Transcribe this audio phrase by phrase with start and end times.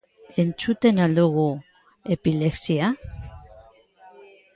[0.43, 1.43] Ezagutzen al dugu
[2.15, 2.89] epilepsia?